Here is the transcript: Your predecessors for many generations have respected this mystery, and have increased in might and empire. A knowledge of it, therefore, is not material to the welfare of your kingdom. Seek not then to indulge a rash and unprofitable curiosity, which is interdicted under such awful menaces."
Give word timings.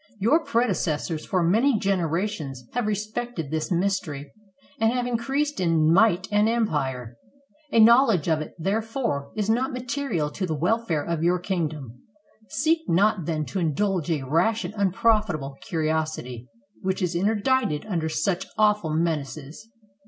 Your 0.19 0.43
predecessors 0.43 1.27
for 1.27 1.43
many 1.43 1.77
generations 1.77 2.63
have 2.73 2.87
respected 2.87 3.51
this 3.51 3.71
mystery, 3.71 4.31
and 4.79 4.91
have 4.91 5.05
increased 5.05 5.59
in 5.59 5.93
might 5.93 6.27
and 6.31 6.49
empire. 6.49 7.17
A 7.71 7.79
knowledge 7.79 8.27
of 8.27 8.41
it, 8.41 8.55
therefore, 8.57 9.31
is 9.35 9.47
not 9.47 9.71
material 9.71 10.31
to 10.31 10.47
the 10.47 10.55
welfare 10.57 11.03
of 11.05 11.21
your 11.21 11.37
kingdom. 11.37 12.01
Seek 12.49 12.79
not 12.89 13.25
then 13.27 13.45
to 13.45 13.59
indulge 13.59 14.09
a 14.09 14.23
rash 14.23 14.65
and 14.65 14.73
unprofitable 14.73 15.55
curiosity, 15.61 16.47
which 16.81 17.03
is 17.03 17.13
interdicted 17.13 17.85
under 17.85 18.09
such 18.09 18.47
awful 18.57 18.89
menaces." 18.91 19.69